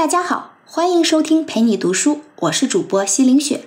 [0.00, 3.66] 大家好，欢迎收听陪你读书，我是主播西林雪。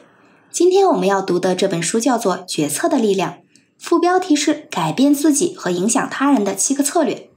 [0.49, 3.33] 今天我们要读的这本书叫做《决策的力量》，
[3.77, 7.29] 副标题是“改变自己和影响他人的七个策略”。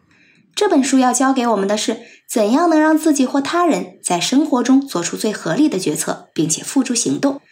[0.56, 7.42] 这本书要教给我们的是，怎样能让自己或他人在生活中做出最合理的决策，并且付诸行动。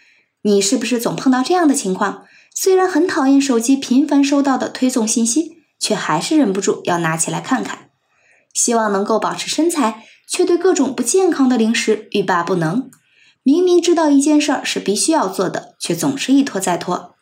[0.45, 2.24] 你是不是总碰到这样的情况？
[2.54, 7.83] 虽然很讨厌手机频繁收到的推送信息，却还是忍不住要拿起来看看。
[8.54, 12.90] 希望能够保持身材，却对各种不健康的零食欲罢不能。
[13.43, 17.14] 明明知道一件事儿是必须要做的，却总是一拖再拖。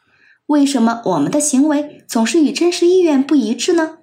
[0.46, 3.98] 为什么我们的行为总是与真实意愿不一致呢？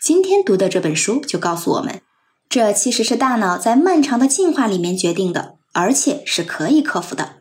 [0.00, 2.02] 今天读的这本书就告诉我们，
[2.48, 7.36] 这其实是大脑在漫长的进化里面决定的，而且是可以克服的。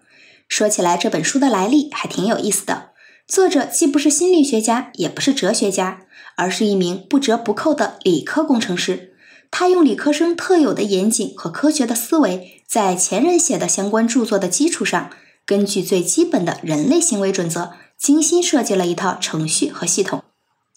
[0.48, 2.92] 说起来，这本书的来历还挺有意思的。
[3.28, 6.02] 作者既不是心理学家，也不是哲学家，
[6.38, 9.12] 而是一名不折不扣的理科工程师。
[9.56, 15.12] 他用理科生特有的严谨和科学的思维，在前人写的相关著作的基础上，
[15.45, 20.23] 根据最基本的人类行为准则，精心设计了一套程序和系统，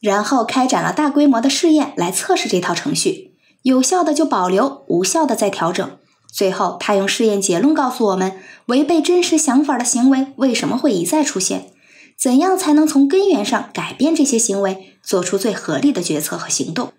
[0.03, 5.99] 然后开展了大规模的试验来测试这套程序，有效的就保留，无效的再调整。
[6.31, 11.71] 最后，他用试验结论告诉我们，违背真实想法的行为为什么会一再出现，
[12.19, 16.93] 怎样才能从根源上改变这些行为，做出最合理的决策和行动。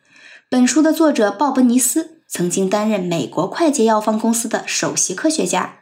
[0.50, 5.80] 本书的作者鲍勃尼斯曾经担任美国快捷药方公司的首席科学家，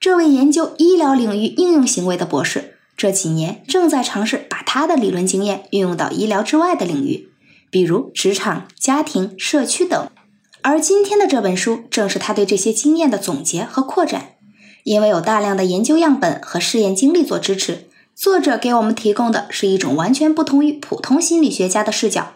[0.00, 7.28] 这位研究医疗领域应用行为的博士，这几年正在尝试把他的理论经验运用到医疗之外的领域，
[7.70, 10.08] 比如职场、家庭、社区等。
[10.62, 14.36] 而今天的这本书正是他对这些经验的总结和扩展。
[14.84, 22.32] 因为有大量的研究样本和试验经历做支持，作者给我们提供的是一种完全不同于普通心理学家的视角。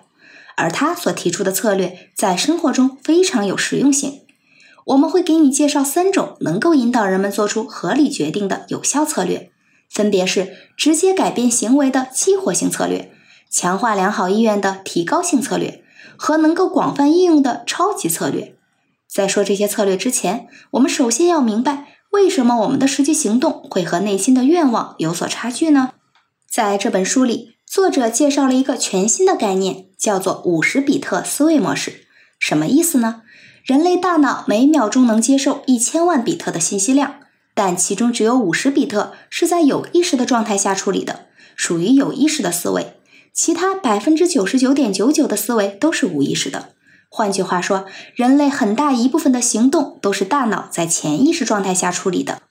[0.56, 4.20] 而他所提出的策略在生活中非常有实用性。
[4.86, 9.50] 我们会给你介绍三种能够引导人们做出合理决定的有效策略，
[9.90, 13.12] 分别是直接改变行为的激活性策略、
[13.50, 15.80] 强化良好意愿的提高性策略。
[16.14, 18.54] 和能够广泛应用的超级策略。
[19.08, 25.94] 在说这些策略之前，我们首先要明白，为什么我们的实际行动会和内心的愿望有所差距呢？
[26.48, 32.08] 在这本书里，作者介绍了一个全新的概念，叫做五十比特思维模式。
[32.40, 33.22] 什么意思呢？
[33.64, 37.20] 人类大脑每秒钟能接受一千万比特的信息量，
[37.54, 42.96] 但其中只有五十比特是在有意识的状态下处理的，属于有意识的思维。
[43.32, 46.70] 其他百分之九十九点九九的思维都是无意识的。
[47.08, 47.86] 换句话说，
[48.16, 52.42] 人类很大一部分的行动都是大脑在潜意识状态下处理的，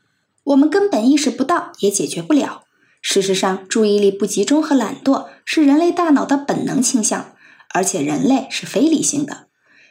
[0.45, 2.63] 我们根本意识不到，也解决不了。
[3.01, 7.33] 事实上，注意力不集中和懒惰是人类大脑的本能倾向，
[7.74, 9.48] 而且人类是非理性的。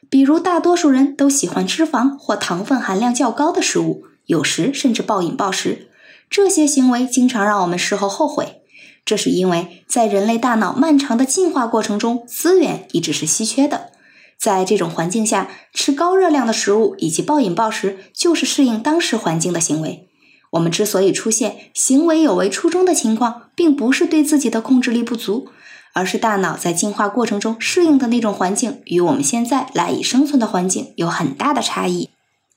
[0.08, 5.88] 比如，大多数人都喜欢脂肪或糖分含量较高的食物，有时甚至暴饮暴食。
[6.28, 8.62] 这些行为经常让我们事后后悔。
[9.04, 13.90] 这是因为在人类大脑漫长的进化过程中，资源一直是稀缺的。
[14.38, 20.08] 在这种环境下，吃高热量的食物以及暴饮暴食就是适应当时环境的行为。
[20.52, 25.48] 我们之所以出现行为有违初衷的情况，并不是对自己的控制力不足，
[25.92, 32.10] 而是大脑在进化过程中适应的那种环境与我们现在赖以生存的环境有很大的差异。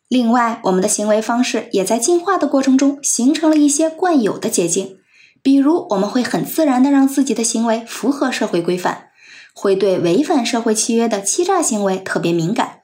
[0.07, 4.97] 另外，我们的行为方式也在进化的过程中形成了一些惯有的捷径。
[5.41, 9.07] 比如，我们会很自然地让自己的行为符合社会规范，
[9.53, 12.79] 会对违反社会契约的欺诈行为特别敏感。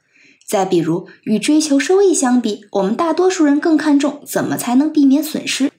[0.47, 5.71] 再比如，与追求收益相比，我们大多数人更看重怎么才能避免损失。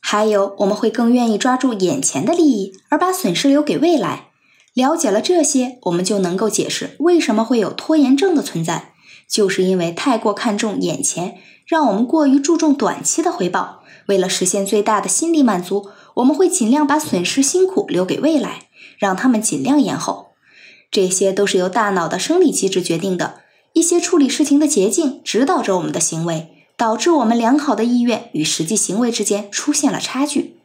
[0.00, 4.30] 还有，我们会更愿意抓住眼前的利益，而把损失留给未来。
[4.74, 8.92] 了解了这些，我们就能够解释为什么会有拖延症的存在，
[9.28, 13.82] 就是因为太过看重眼前，让我们过于注重短期的回报。
[14.06, 15.90] 为了实现最大的心理满足。
[16.14, 18.68] 我们会尽量把损失辛苦留给未来，
[18.98, 20.32] 让他们尽量延后。
[20.90, 23.42] 这些都是由大脑的生理机制决定的。
[23.74, 30.56] 一些处理事情的捷径指导着我们的行为，导致我们良好的意愿与实际行为之间出现了差距。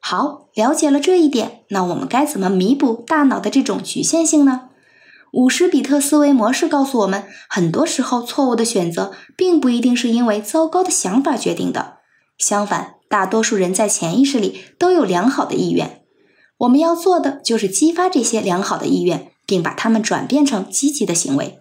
[0.00, 4.68] 好，了解了这一点，那我们该怎么弥补大脑的这种局限性呢？
[5.32, 11.94] 五十比特思维模式告诉我们，很多时候错误的选择并不一定是因为糟糕的想法决定的，
[12.36, 12.96] 相反。
[13.08, 16.02] 大多数人在潜意识里都有良好的意愿，
[16.58, 21.60] 我们要做的就是激发这些良好的意愿，并把它们转变成积极的行为。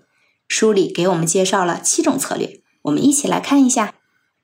[0.50, 3.94] 书里给我们介绍了七种策略，我们一起来看一下。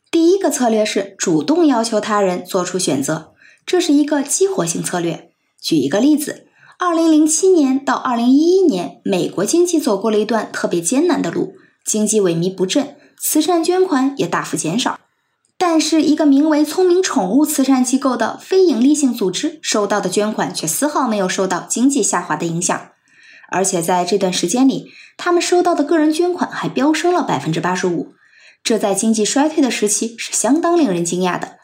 [0.10, 3.34] 第一个策略是主动要求他人做出选择，
[3.66, 5.32] 这是一个激活性策略。
[5.62, 6.48] 举一个例子，
[6.80, 11.56] 二零零七年到二零一一年，美国经济走过了一段特别艰难的路，
[11.86, 15.00] 经济萎靡不振，慈善捐款也大幅减少。
[15.58, 22.90] 但是，一个名为“聪明宠物慈善机构”的非营利性组织收到的捐款却丝毫没有受到经济下滑的影响，
[23.50, 28.14] 而且在这段时间里，他们收到的个人捐款还飙升了百分之八十五。
[28.68, 31.56] 这在经济衰退的时期是相当令人惊讶的。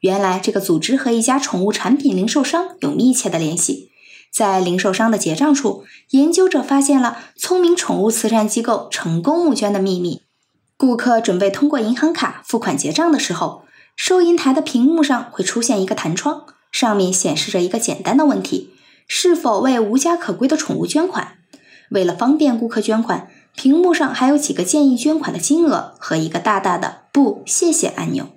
[0.00, 3.92] 原来，这个组织和一家宠物产品零售商有密切的联系。
[4.32, 10.22] 在零售商的结账处，研究者发现了聪明宠物慈善机构成功募捐的秘密。
[10.76, 13.62] 顾客准备通过银行卡付款结账的时候，
[13.94, 18.70] 收银台的屏幕上会出现一个弹窗，上面显示着一个简单的问题：
[19.06, 21.34] 是否为无家可归的宠物捐款？
[21.92, 28.28] 为了方便顾客捐款，屏幕上还有几个建议捐款的金额和一个大大的“不，谢谢”按钮。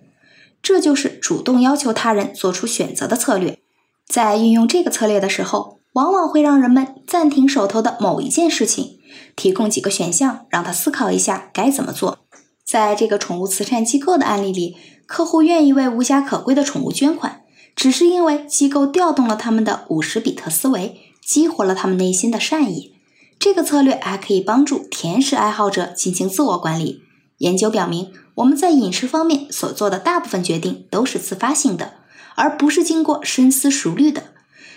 [0.61, 3.59] 这就是主动要求他人做出选择的策略。
[4.07, 8.99] 在运用这个策略的时候，往往会让人们暂停手头的某一件事情，
[9.35, 12.19] 提供几个选项，让他思考一下该怎么做。
[12.65, 14.75] 在这个宠物慈善机构的案例里，
[15.05, 17.41] 客户愿意为无家可归的宠物捐款，
[17.75, 22.95] 只是因为机构调动了他们的五十比特思维，激活了他们内心的善意。
[23.41, 27.01] 这个策略还可以帮助甜食爱好者进行自我管理。
[27.39, 31.93] 研究表明，我们在饮食方面所做的大部分决定都是自发性的，
[32.35, 34.25] 而不是经过深思熟虑的。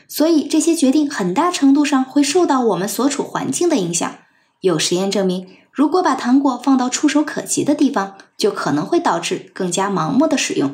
[0.08, 4.10] 所以，这些决定很大程度上会受到我们所处环境的影响。
[4.62, 5.46] 有实验证明。
[5.70, 10.70] 如果把糖果放到触手可及的地方，就可能会导致更加盲目的使用；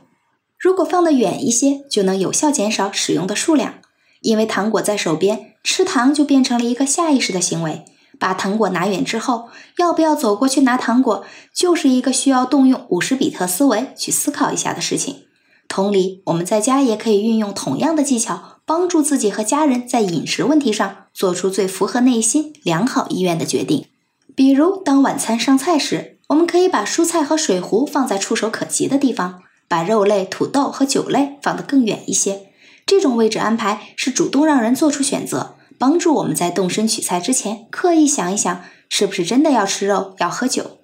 [0.56, 3.74] 如果放得远一些，就能有效减少使用的数量。
[4.20, 7.84] 因为糖果在手边，吃糖就变成了一个下意识的行为。
[8.18, 11.24] 把糖果拿远之后，要不要走过去拿糖果，
[11.54, 15.22] 就是一个需要动用五十比特思维去思考一下的事情。
[15.68, 23.86] 同理，我们在家也可以运用同样的技巧，帮助自己和家人在饮食问题上做出最符合内心良好意愿的决定。
[24.34, 32.49] 比如，当晚餐上菜时，我们可以把蔬菜和水壶放在触手可及的地方，把肉类、土豆和酒类放得更远一些。
[32.86, 40.78] 这种位置安排是主动让人做出选择，帮助我们在动身取菜之前刻意想一想，是不是真的要吃肉、要喝酒。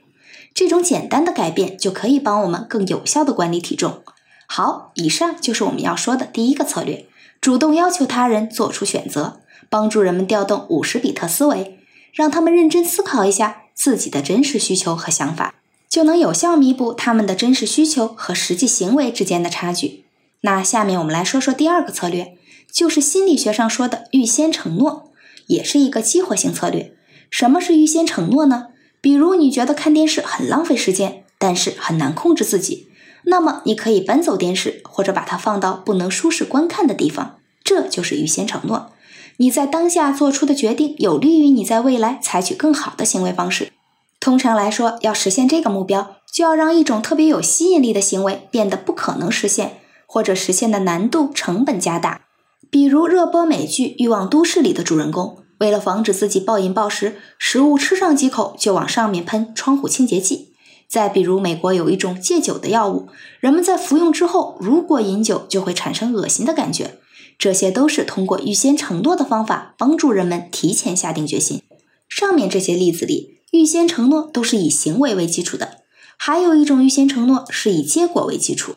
[0.54, 4.02] 这种简单的改变就可以帮我们更有效地管理体重。
[4.46, 7.06] 好，以上就是我们要说的第一个策略：
[7.40, 11.78] 主动要求他人做出选择，帮助人们调动五十比特思维。
[12.14, 15.54] 让他们认真思考一下自己的真实需求和想法，
[15.87, 20.06] 就能有效弥补他们的真实需求和实际行为之间的差距。
[20.46, 22.37] 那下面我们来说说第二个策略，
[22.72, 25.10] 就是心理学上说的预先承诺，
[25.48, 26.94] 也是一个激活性策略。
[27.28, 28.69] 什么是预先承诺呢？
[29.00, 32.87] 比如你觉得看电视很浪费时间，但是很难控制自己，
[33.25, 38.92] 那么你可以搬走电视，或者把它放到不能舒适观看的地方，这就是预先承诺。
[39.38, 43.72] 你在当下做出的决定有利于你在未来采取更好的行为方式。
[44.20, 49.78] 通常来说，要实现这个目标，就要让一种特别有吸引力的行为变得不可能实现，
[50.16, 52.22] 或者实现的难度、成本加大。
[52.70, 60.54] 比如热播美剧《欲望都市》里的主人公，为了防止自己暴饮暴食，食物吃上几口就往上面喷窗户清洁剂。
[60.88, 63.08] 再比如美国有一种戒酒的药物，
[63.40, 66.98] 人们在服用之后，如果饮酒就会产生恶心的感觉。
[67.38, 71.61] 这些都是通过预先承诺的方法帮助人们提前下定决心。
[72.08, 75.82] 上面这些例子里，预先承诺都是以行为为基础的。
[76.16, 78.76] 还有一种预先承诺是以结果为基础，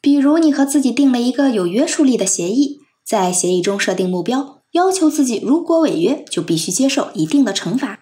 [0.00, 8.00] 比如你和自己定了一个有约束力的协议，在协议中设定目标，要求自己如果违约就必须接受一定的惩罚。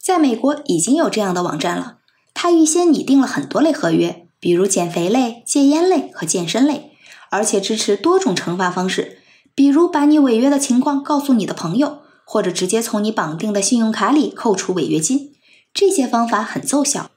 [0.00, 1.98] 在美国已经有这样的网站了，
[2.34, 6.92] 它预先拟定了很多类合约，比如减肥类、戒烟类和健身类，
[7.30, 9.18] 而且支持多种惩罚方式。
[9.54, 15.32] 比如把你违约的情况告诉你的朋友，或者直接从你绑定的信用卡里扣除违约金，
[15.72, 17.10] 这些方法很奏效。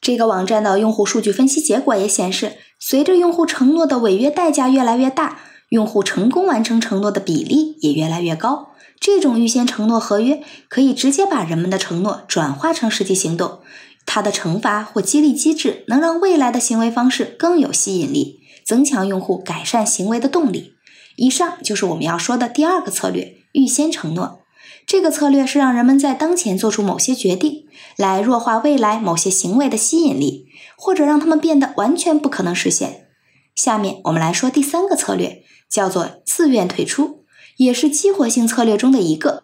[0.00, 8.68] 这个网站的用户数据分析结果也显示，随着用户承诺的违约代价越来越大，用户成功完成承诺的比例也越来越高。
[9.00, 13.58] 这种预先承诺合约可以直接把人们的承诺转化成实际行动，
[14.06, 20.74] 它的惩罚或激励机制能让未来的行为方式更有吸引力，增强用户改善行为的动力。
[21.16, 24.40] 以上就是我们要说的第二个策略——预先承诺。
[24.86, 27.64] 这个策略是让人们在当前做出某些决定，
[27.96, 33.08] 来弱化未来某些行为的吸引力，或者让他们变得完全不可能实现。
[33.56, 37.24] 下面我们来说第三个策略，叫做自愿退出，
[37.56, 39.42] 也是激活性策略中的一个。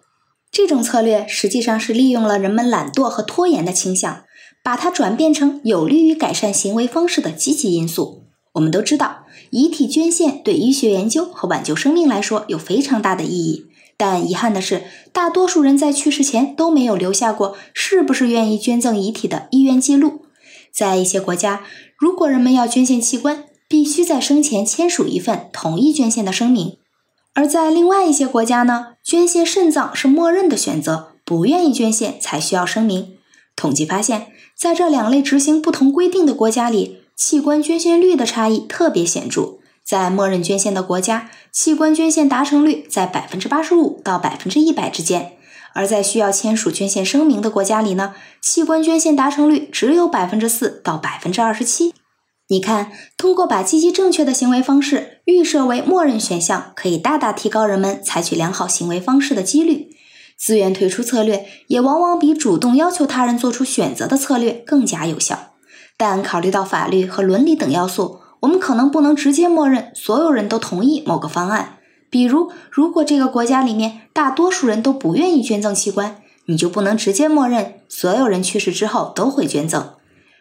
[0.52, 4.22] 这种策略实际上是利用了人们懒惰和拖延的倾向，
[4.62, 8.26] 把它转变成有利于改善行为方式的积极因素。
[8.52, 13.66] 我们都知道，遗体捐献对医学研究和挽救生命来说有非常大的意义。
[14.04, 14.82] 但遗憾的是，
[15.12, 20.22] 大多数人在去世前都没有留下过是不是愿意捐赠遗体的意愿记录。
[20.72, 21.60] 在一些国家，
[21.96, 26.78] 如果人们要捐献器官，必须在生前签署一份同意捐献的声明；
[27.32, 33.12] 而在另外一些国家呢，捐献肾脏是默认的选择，不愿意捐献才需要声明。
[33.54, 39.58] 统计发现，在这两类执行不同规定的国家里，器官捐献率的差异特别显著。
[39.84, 45.32] 在默认捐献的国家，器官捐献达成率在百分之八十五到百分之一百之间；
[45.74, 51.92] 而在需要签署捐献声明的国家里呢，器官捐献达成率只有百分之四到百分之二十七。
[52.48, 59.88] 你看，通过把积极正确的行为方式预设为默认选项，可以大大提高人们采取良好行为方式的几率。
[60.38, 65.52] 自愿退出策略也往往比主动要求他人做出选择的策略更加有效。
[65.96, 68.21] 但考虑到法律和伦理等要素。
[68.42, 71.78] 我们可能不能直接默认所有人都同意某个方案，
[72.10, 79.94] 比如，如果这个国家里面大多数人都不愿意捐赠器官，你就不能直接默认所有人去世之后都会捐赠。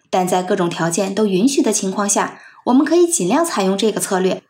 [0.10, 4.42] 但在各种条件都允许的情况下，我们可以尽量采用这个策略。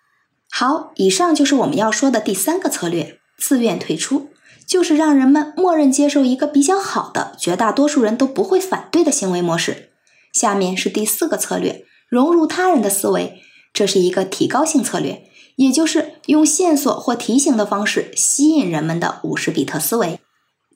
[0.49, 4.29] 好，以上就是我们要说的第三个策略——自愿退出，
[4.65, 9.89] 就是让人们默认接受一个比较好的、绝大多数人都不会反对的行为模式。
[10.33, 11.85] 下面是第四个策略。
[12.11, 13.41] 融入他人的思维，
[13.71, 15.23] 这是一个提高性策略，
[15.55, 20.19] 也就是用线索或提醒的方式吸引人们的五十比特思维。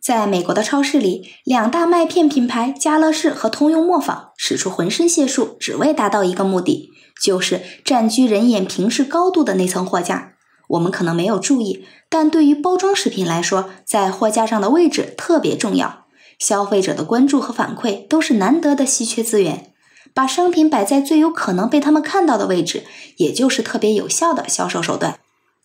[0.02, 6.90] 在美国的超市里，两大麦片品牌家乐氏和通用磨坊使出浑身解数，只为达到一个目的，
[7.22, 10.36] 就是占据人眼平视高度的那层货架。
[10.70, 16.06] 我们可能没有注意，但对于包装食品来说，在货架上的位置特别重要。
[16.40, 19.74] 消费者的关注和反馈都是难得的稀缺资源。
[20.16, 22.86] 把商品摆在最有可能被他们看到的位置，
[23.18, 25.20] 也就是特别有效的销售手段。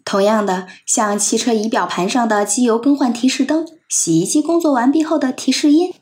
[0.05, 5.95] 同样的，像汽车仪表盘上的机油更换提示灯、洗衣机工作完毕后的提示音，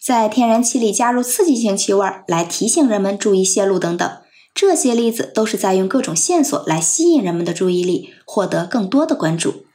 [0.00, 4.10] 在天然气里加入刺激性气味来提醒人们注意泄露等等，
[4.54, 9.66] 这些例子都是在用各种线索来吸引人们的注意力，获得更多的关注。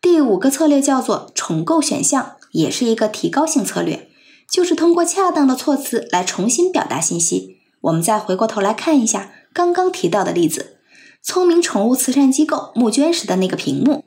[0.00, 4.08] 第五个策略叫做重构选项，也是一个提高性策略，
[4.50, 7.58] 就是通过恰当的措辞来重新表达信息。
[7.84, 10.78] 我们再回过头来看一下刚刚提到的例子，
[11.22, 14.06] 聪明宠物慈善机构募捐时的那个屏幕。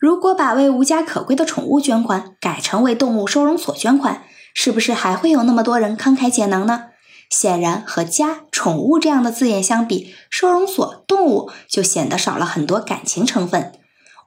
[0.00, 4.24] 如果把为无家可归的宠物捐款改成为动物收容所捐款，
[4.54, 6.86] 是不是还会有那么多人慷慨解囊呢？
[7.30, 13.72] 显然，和家、宠物这样的字眼相比，收容所、动物就显得少了很多感情成分。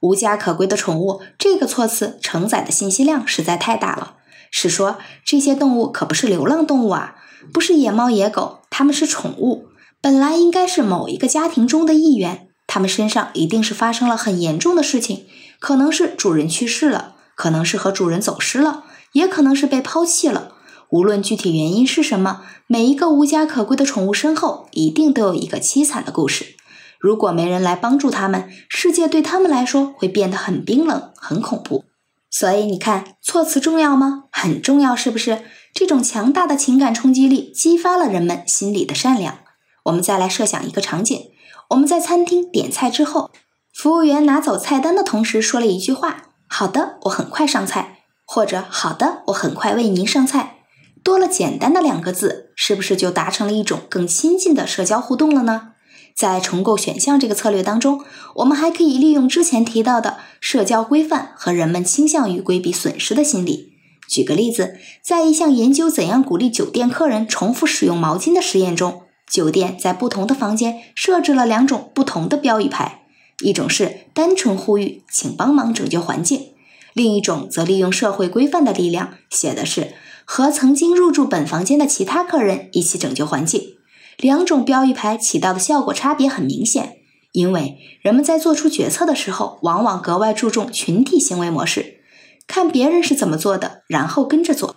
[0.00, 4.14] 无家可归的宠物这个措辞承载的信息量实在太大了，
[4.50, 7.16] 是说这些动物可不是流浪动物啊。
[7.52, 9.68] 不是野猫野狗，它们是宠物，
[10.00, 12.48] 本来应该是某一个家庭中的一员。
[12.66, 15.26] 它们身上一定是发生了很严重的事情，
[15.60, 20.52] 可能是主人去世了，可能是和主人走失了，也可能是被抛弃了。
[20.90, 26.56] 无论具体原因是什么，每一个无家可归的宠物身后一定都有一个凄惨的故事。
[26.98, 31.84] 如果没人来帮助它们，世界对它们来说会变得很冰冷、很恐怖。
[32.30, 34.24] 所以你看，措辞重要吗？
[34.32, 35.42] 很重要，是不是？
[35.76, 39.40] 这种强大的情感冲击力激发了人们心里的善良。
[39.84, 41.28] 我们再来设想一个场景：
[41.68, 43.30] 我们在餐厅点菜之后，
[43.74, 50.60] 服务员拿走菜单的同时说了一句话：“好的，我很快上菜。”或者“好的，我很快为您上菜。”
[51.04, 55.72] 多了简单的两个字，是不是就达成了一种更亲近的社交互动了呢？
[56.16, 58.02] 在重构选项这个策略当中，
[58.36, 63.75] 我们还可以利用之前提到的社交规范和人们倾向于规避损失的心理。
[64.08, 73.02] 举个例子，在一项研究怎样鼓励酒店客人重复使用毛巾的实验中，酒店在不同的房间设置了两种不同的标语牌，
[73.40, 76.52] 一种是单纯呼吁“请帮忙拯救环境”，
[76.94, 79.94] 另一种则利用社会规范的力量，写的是
[80.24, 83.74] “和曾经入住本房间的其他客人一起拯救环境”。
[84.16, 86.96] 两种标语牌起到的效果差别很明显，
[87.32, 92.00] 因为人们在做出决策的时候，往往格外注重群体行为模式。
[92.46, 94.76] 看别人是怎么做的，然后跟着做。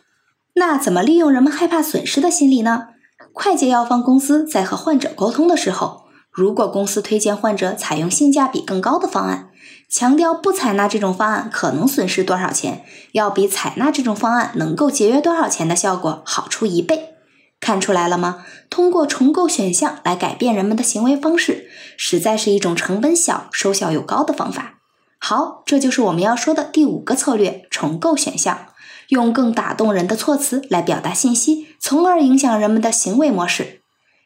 [0.55, 2.87] 那怎么利用人们害怕损失的心理呢？
[3.33, 9.49] 快捷药方公司在和患者沟通的时候，如果公司推荐患者采用性价比更高的方案，
[9.87, 12.83] 强调不采纳这种方案可能损失多少钱，
[13.13, 17.15] 要比采纳这种方案能够节约多少钱的效果好出一倍。
[17.61, 18.45] 看出来了吗？
[18.69, 24.78] 通过重构选项来改变人们的行为方式，实在是一种成本小、收效又高的方法。
[25.19, 28.67] 好，这就是我们要说的第五个策略：重构选项，
[29.09, 33.81] 用更打动人的措辞来表达信息，从而影响人们的行为模式。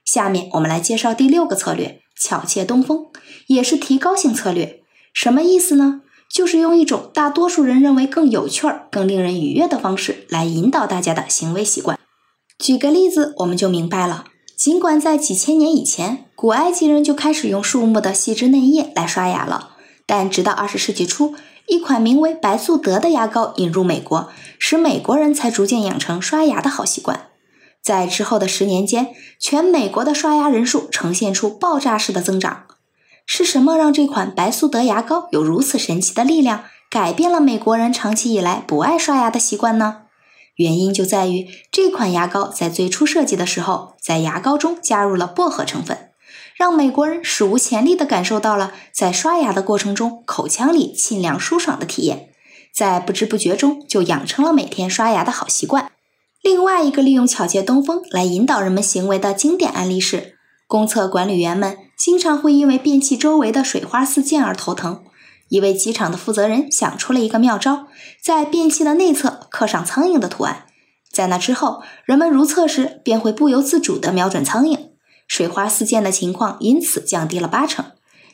[0.06, 3.08] 下面我们来介绍第六个策略：巧窃东风，
[3.48, 4.82] 也是提高性策略。
[5.14, 6.02] 什么意思呢？
[6.30, 12.00] 就是用一种大多数人认为更有趣儿、更令人愉悦的方式来引导大家的行为习惯。
[12.58, 14.26] 举个例子，我们就明白了。
[14.56, 19.73] 尽管在几千年以前，古埃及人就开始用树木的细枝嫩叶来刷牙了，
[20.16, 21.34] 但直到二十世纪初，
[21.66, 24.30] 一款名为白素德的牙膏引入美国，
[24.60, 27.30] 使美国人才逐渐养成刷牙的好习惯。
[27.82, 32.66] 在之后的十年间，全美国的刷牙人数呈现出爆炸式的增长。
[33.26, 40.04] 是什么让这款白素德牙膏有如此神奇的力量，改变了美国人长期以来不爱刷牙的习惯呢？
[40.58, 46.12] 原因就在于这款牙膏在最初设计的时候，在牙膏中加入了薄荷成分，
[46.56, 52.30] 让美国人史无前例地感受到了在刷牙的过程中口腔里沁凉舒爽的体验，
[52.74, 55.92] 在不知不觉中就养成了每天刷牙的好习惯。
[56.42, 65.04] 另外一个利用巧借东风来引导人们行为的经典案例是，公厕管理员们经常会因为便器周围的水花四溅而头疼。
[65.50, 67.88] 一位机场的负责人想出了一个妙招，
[68.22, 70.66] 在便器的内侧刻上苍蝇的图案，
[71.12, 74.90] 在那之后，人们如厕时便会不由自主地瞄准苍蝇，
[75.36, 77.86] 水花四溅的情况因此降低了八成。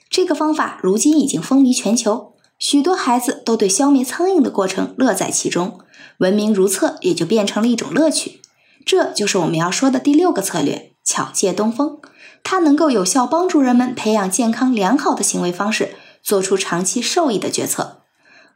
[0.10, 5.80] 这个方法如今已经风靡全球，许多孩子都对消灭苍蝇的过程乐在其中。
[6.18, 8.42] 文明如厕也就变成了一种乐趣，
[8.86, 12.00] 这就是我们要说的第六个策略——巧借东风。
[12.44, 18.02] 它能够有效帮助人们培养健康良好的行为方式，做出长期受益的决策。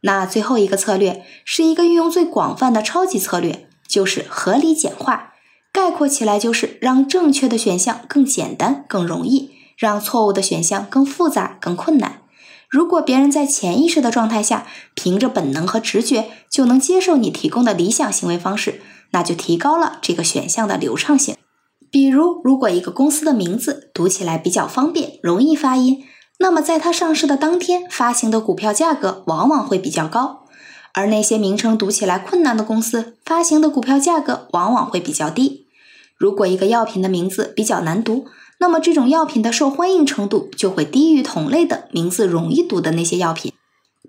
[0.02, 5.30] 那最后一个策略是一个运用最广泛的超级策略，就是合理简化。
[5.84, 12.22] 概括起来就是让正确的选项更简单、更容易，让错误的选项更复杂、更困难。
[12.70, 21.36] 如果别人在潜意识的状态下，凭着本能和直觉就能接受你提供的理想行为方式，那就提高了这个选项的流畅性。
[21.92, 26.06] 比如，如果一个公司的名字读起来比较方便、容易发音，
[26.40, 30.46] 那么在它上市的当天发行的股票价格往往会比较高；
[30.94, 35.63] 而那些名称读起来困难的公司发行的股票价格往往会比较低。
[36.18, 38.26] 如果一个药品的名字比较难读，
[38.60, 43.52] 那么这种药品的受欢迎程度就会低于同类的名字容易读的那些药品。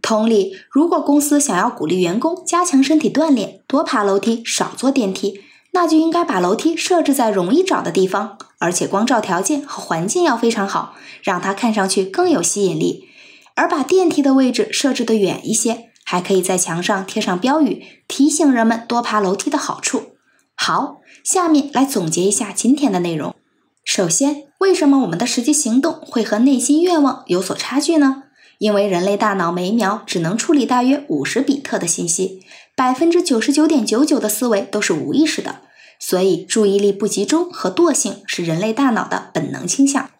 [0.00, 5.40] 同理，如果公司想要鼓励员工加强身体锻炼，多爬楼梯，少坐电梯，
[5.72, 13.08] 那就应该把楼梯设置在容易找的地方，而且光照条件和环境要非常好，让它看上去更有吸引力。
[13.56, 20.16] 而把电梯的位置设置的远一些，还可以在墙上贴上标语，提醒人们多爬楼梯的好处。
[20.54, 23.34] 好，下面来总结一下今天的内容。
[23.82, 28.24] 首先，为什么我们的实际行动会和内心愿望有所差距呢？
[28.58, 32.42] 因为人类大脑每秒只能处理大约五十比特的信息，
[32.76, 35.60] 百分之九十九点九九的思维都是无意识的，
[35.98, 40.10] 所以注意力不集中和惰性是人类大脑的本能倾向。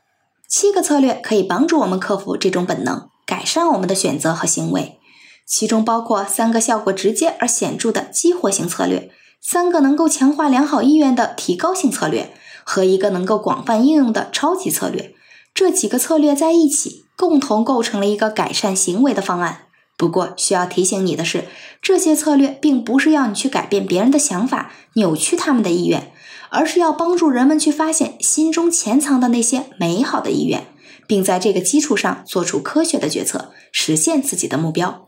[0.49, 4.99] 七个策略可以帮助我们克服这种本能，改善我们的选择和行为，
[5.47, 9.11] 其中包括三个效果直接而显著的激活性策略，
[9.45, 12.35] 三个能够强化良好意愿的提高性策略。
[12.67, 15.15] 和一个能够广泛应用的超级策略，
[15.53, 19.67] 这几个策略在一起，共同构成了一个改善行为的方案。
[19.99, 21.45] 不过，需要提醒你的是，
[21.83, 26.11] 这些策略并不是要你去改变别人的想法，扭曲他们的意愿，
[26.49, 30.67] 而是要帮助人们去发现心中潜藏的那些美好的意愿，
[31.07, 35.07] 并在这个基础上做出科学的决策，实现自己的目标。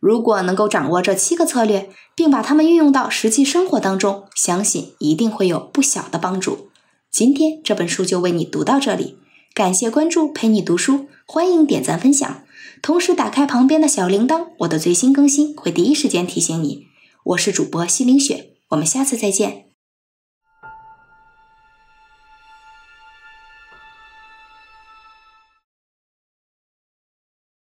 [0.00, 6.70] 如果能够掌握这七个策略，并把它们运用到实际生活当中，相信一定会有不小的帮助。
[7.10, 9.18] 今天这本书就为你读到这里，
[9.54, 12.42] 感谢关注，陪你读书，欢迎点赞分享，
[12.80, 16.86] 同时打开旁边的小铃铛，我的最新更新会第一时间提醒你。
[17.24, 19.69] 我是主播西林雪，我们下次再见。